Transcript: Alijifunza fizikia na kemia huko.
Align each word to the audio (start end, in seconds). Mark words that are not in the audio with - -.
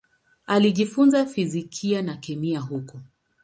Alijifunza 0.47 1.25
fizikia 1.25 2.01
na 2.01 2.17
kemia 2.17 2.59
huko. 2.59 2.99